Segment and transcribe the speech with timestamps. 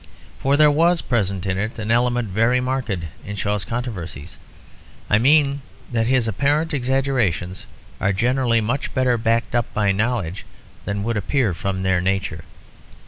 [0.39, 2.89] For there was present in it an element very marked
[3.23, 4.37] in Shaw's controversies;
[5.11, 7.67] I mean that his apparent exaggerations
[7.99, 10.43] are generally much better backed up by knowledge
[10.85, 12.45] than would appear from their nature.